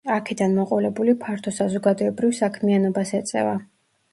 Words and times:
აქედან 0.13 0.55
მოყოლებული 0.59 1.13
ფართო 1.25 1.53
საზოგადოებრივ 1.59 2.33
საქმიანობას 2.41 3.17
ეწევა. 3.21 3.57